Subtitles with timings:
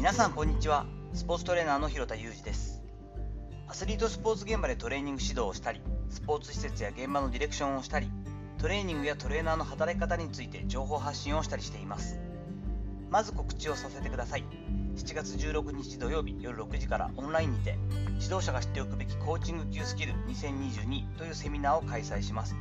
[0.00, 0.86] 皆さんこんにちは。
[1.12, 2.82] スポーツトレーナーの広田裕二です。
[3.68, 8.10] アスリートスポーツ現場でトレーニング指導をしたりスポーツ施設や現場のディレクションをしたり
[8.56, 12.18] トレーニングやトレーナーの働き方について情報発信をしたりしています。
[13.10, 14.44] まず告知をさせてください。
[14.96, 17.76] 7月16日土曜日夜6時からオンラインにて
[18.22, 22.56] 指導者が知っておくべきコーチング級スキル2022というセミナーを開催します。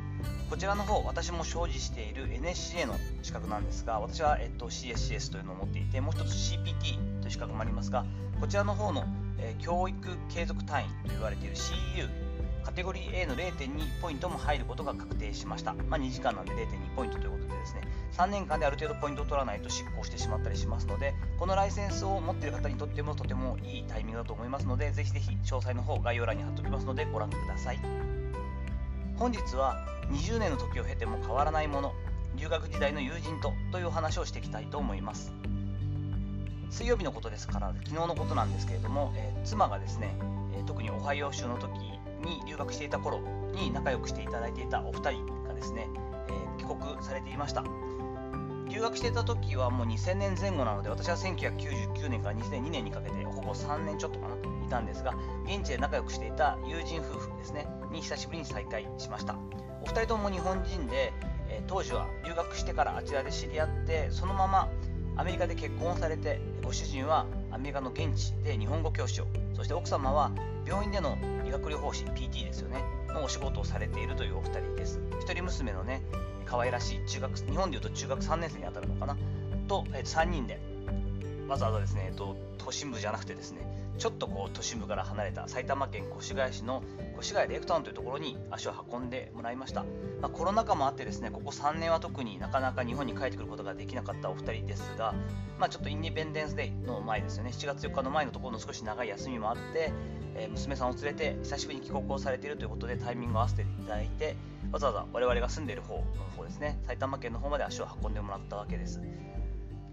[0.49, 8.05] こちらの方私も所持している NSCA の資格なんですが私は、えっと、CSCS というのを持っていてもう一つ CPT 資格もありますが
[8.39, 9.05] こちらの方の、
[9.37, 9.97] えー、教育
[10.29, 12.29] 継続単位と言われている CEU
[12.63, 15.73] カテゴリー A の0.2ポイントも入ることが確定しました。
[15.73, 17.81] まあ、2時間なんで0.2ポイントということでですね、
[18.13, 27.79] 3年間である程度ポイントを取らないと執行してしまったりしますので、このライセンスを持っている方にとってもとてもいいタイミングだと思いますので、ぜひぜひ詳細の方概要欄に貼っておきますのでご覧ください。
[29.17, 31.93] 本日は20年の時を経ても変わらないもの、
[32.35, 35.33] 留学時代の友人とという話をしていきたいと思います。
[36.69, 40.15] 水曜日のことですから、昨日のことなんですけれども、えー、妻がですね、
[40.53, 43.19] えー、特にオハイオ州の時に留学していた頃
[43.53, 45.87] に仲良くしていただいていたお二人がですね、
[46.27, 47.63] えー、帰国されていました。
[48.69, 54.37] 留学していた時はもう2000年前後なので私は1999年から2002年にかけてほぼ3年ちょっとかない
[54.69, 55.15] たんですが
[55.45, 59.35] 現地で仲良くしていた友人夫婦ですねに久しぶりに再会しました。
[59.81, 61.13] お二人とも日本人で、
[61.49, 64.69] え、当時は留学してからあちらで知り合ってそのまま
[65.19, 69.27] アメリカで結婚されてご主人はアメリカの現地で日本語教師を。
[69.53, 70.31] そして奥様は
[70.65, 72.81] 病院での理学療法士 PT ですよね。
[73.09, 74.97] のお仕事をされているというお二人です。
[75.19, 76.01] 一人娘のね
[76.45, 79.17] 可愛らしい中学日本でいうと中学3年生にあたるのかな？
[79.67, 80.57] と、えー、3人で
[81.49, 83.59] わざわざですね、えっと、都心部じゃなくてですね
[83.97, 86.83] ちょっとこう都心部から離れた埼玉県越谷市の
[87.19, 89.83] 越谷レイクタウンというところに足を運んでもらいました、
[90.21, 95.13] まあ、コロナ禍もあってですねここ3年は特になかなか日本に帰ってくることができなかったお二人ですが、
[95.59, 97.51] まあ、ちょっとインディペンデンスデイの前ですよね。
[97.51, 99.91] 7月4日の前のところの少し長い休みもあって、
[100.35, 104.35] えー、娘さんを連れて久しぶりに帰国をされているということでタイミングを合わせていただいて
[104.71, 106.03] わざわざ我々が住んでいる方の
[106.37, 109.01] 方ですね埼玉県の方まで足を運んでもらったわけです。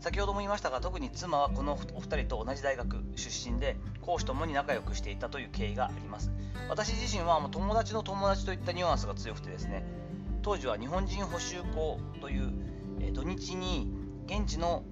[0.01, 6.31] 先ほども言いましたが特に妻はこのお二人と同じ大学出身で講師ともに仲良くしていたという経緯があります。
[6.69, 9.85] 私自身はもう友達の友達といったニュアンスが強くてですね
[10.43, 12.53] 当時は日本人補習校という、
[13.01, 13.91] え土日に
[14.27, 14.85] 現地の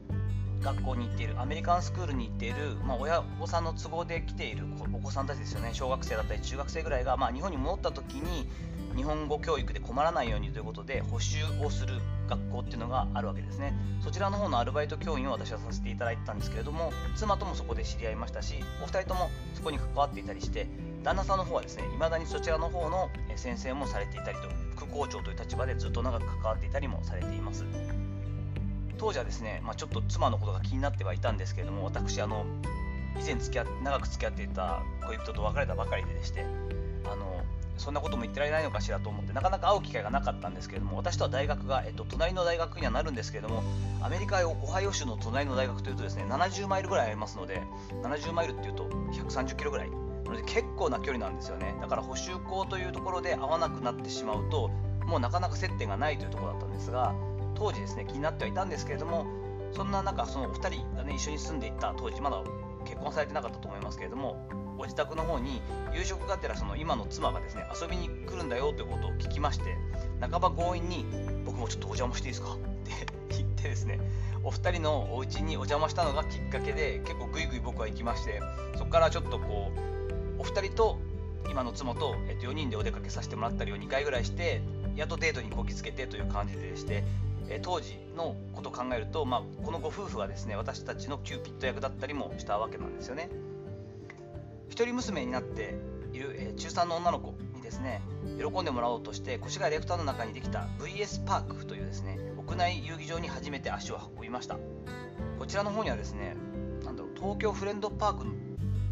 [0.63, 5.71] 学校に行っているアメリカンスクールに行っている、まあ、親御さんの都合で来ているお子さんたちですよね。
[5.73, 8.49] 小学生だったり中学生ぐらいが、まあ、日本に戻った時に
[8.97, 13.75] 日本語教育で困らないようにということで補習をする学校っていうのがあるわけですね。
[14.00, 20.66] そちらの方のアルバイト教員を私はさせていただいたんですけれども妻ともそこで知り合いましたしお二人ともそこに関わっていたりして
[21.03, 27.65] 旦那さんの方はですね未だにそちらの方の先生もされていたりと副校長という立場でずっと長く関わっていたりもされています。
[28.99, 32.47] 当時はですね、まあ、ちょっと妻のことが気になってはいたんですけれども私あの
[33.19, 36.45] 以前付き合長く付き合っていた恋人と別れたばかりでして
[37.05, 37.43] あの
[37.77, 43.63] そんなことも言ってられないのかしらと思ってなかなか会う機会がなかったんですけれども私とは大学が、えっと、隣の大学にはなるんですけれども
[44.01, 47.63] アメリカオハイオ州の隣の大学というとですね70マイルぐらいありますので
[48.03, 49.91] 70マイルっていうと130キロぐらい。
[49.91, 51.77] なので結構な距離なんですよね。
[51.83, 54.71] だから補修校というところで会わなくなってしまうと
[55.07, 57.15] もうなかなか接点がないというところだったんですが
[57.55, 59.27] 当時ですね気になってはいたんですけれども
[59.73, 62.43] そんな中そのお二人がね一緒に住んでいた当時まだ
[62.84, 65.61] 結婚されてなかったと思いますけれどもご自宅の方に
[65.95, 69.77] 夕食がてらその今の妻がですね遊びに来るんだよということを聞きまして
[70.21, 71.05] 半ば強引に
[71.44, 72.55] 僕もちょっとお邪魔していいですか？
[72.55, 72.56] っ
[73.28, 74.00] て言ってですね
[74.43, 78.43] お二人のお家にお邪魔したのがきっかけで結構グイグイ僕は行きまして
[78.77, 79.71] そこからちょっとこ
[80.39, 80.99] うお二人と
[81.49, 84.62] 今の妻と、えっと、4人でお出かけさせてもらったりを2回ぐらいして
[84.97, 87.05] やっとデートにこぎつけてという感じでして
[87.49, 93.31] え当時のことを考えると、まあ、このご夫婦がですね私たちのキューピッド役だったりもしたわけなんですよね。
[94.69, 95.75] 一人娘になって
[96.12, 98.00] いる、え中3の女の子にですね
[98.38, 104.58] 喜んでもらおうとして越谷レフターの中にできた VS パークというですね屋内遊技場に初めて足を運びました
[105.38, 106.37] こちらの方にはですね
[106.85, 108.26] なんだろう東京フレンドパーク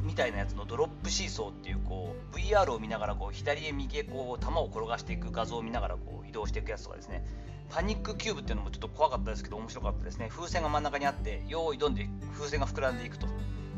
[0.02, 7.25] みたいなやつのドロップシーソーっていうこう VR を見ながらこう左へ右へこう球を転がしていく画像を見ながらこう移動していくやつとかですね
[7.74, 10.28] パニックキューブっていうのもちょっと怖かったですけど面白かったですね。
[10.28, 13.26] 風船が真ん中にあって用意どんで風船が膨らんでいくと。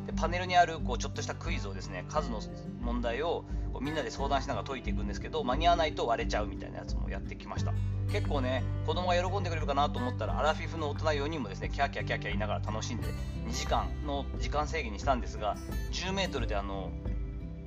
[0.06, 2.41] でパネルにあるこうちょっとしたクイズをですね数の
[2.81, 7.73] 問題をこうみんなで相談しながら解いていくんですけど間に合わないと割れちゃうみたいなやつもやってきました。
[8.11, 13.06] 結構ね子供が喜んでくれるかなと思ったらアラフィフの大人4人もですねキャーキャーキャーキャー言いながら楽しんで
[13.49, 15.56] 2時間の時間制限にしたんですが
[15.93, 16.91] 10m であの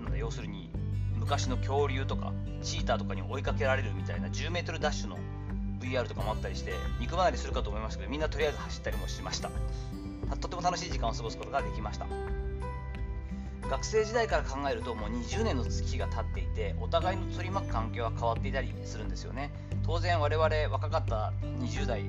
[0.02, 0.70] なんだ要するに
[1.16, 5.18] 昔の恐竜とかチーターとかに追いかけられるみたいな 10m ダッシュの
[5.88, 9.50] VR とかもあったりして肉離れするかと思いましたけどみんなとりあえず走ったりもしました。
[10.42, 12.06] とても楽しい時間を過ごすことができました。
[13.70, 19.52] 学生時代から考えるともう20年の月が経っていてお互いの取り巻く環境は変わっていたりするんですよね。
[19.86, 22.04] 当然我々若かった20代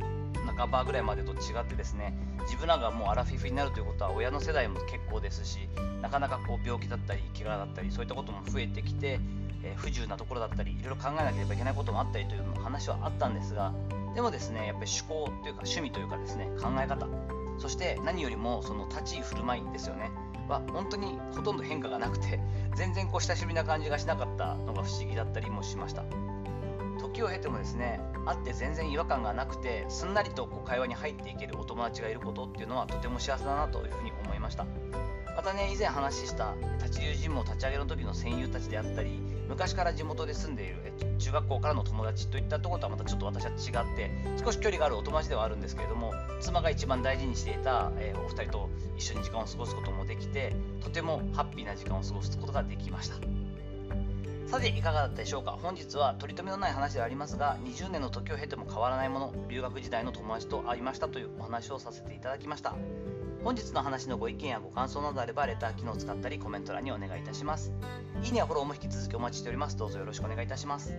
[0.56, 5.68] 半ばぐらいまでと違ってですね自分らがもうアラフィフになるということは親の世代も結構ですし
[6.00, 9.20] なかなかこう病気だったり怪我だったりそういったことも増えてきて、
[9.62, 13.72] え、不自由なところだったりいろいろ考えなければいけないこともあったりという話はあったんですが
[14.14, 17.06] でもですねやっぱり思考というか趣味というかですね考え方
[17.58, 20.10] そして何よりもその立ち居振る舞いですよね
[20.48, 22.40] は本当にほとんど変化がなくて
[22.76, 26.04] 全然こう親しみな感じがしなかったのが不思議だったりもしました。
[26.98, 34.66] 時を経てもですね会って全然違和感がなくてすんなりとこう会話に入っていけるお友達がいることっていうのはとても幸せだなというふうに思いました。
[35.36, 44.10] またね以前話した立ち流ジムを立ち上げの時の戦友たちであったり昔から地元で住んでいる、えっと、中学校からの友達といったところとはまたちょっと私は違って
[44.44, 53.37] 少し距離があるお友達ではあるんですけれども妻が一番大事にしていた、えー、お二人と一緒に時間を過ごすこともできてとてもハッピーな時間を過ごすことができました。
[54.50, 55.58] さていかがだったでしょうか？
[55.62, 62.74] 本日は取り留めのない話ではありますが20年の時を経ても変わらないもの留学時代の友達と会いましたというお話をさせていただきました。
[63.44, 67.72] 本日の話のご意見やご感想などあればレター機能を使ったりコメント欄にお願いいたします。
[68.24, 69.76] いいねやフォローも引き続きお待ちしております。
[69.76, 70.94] どうぞよろしくお願いいたします。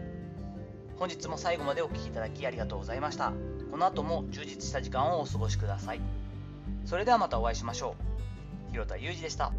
[0.97, 3.33] 本日も最後までお聴きいただきありがとうございました。
[3.71, 6.01] この後も充実した時間をお過ごしください。
[6.85, 7.95] それではまたお会いしましょ
[8.69, 8.71] う。
[8.71, 9.51] 広田裕二でした。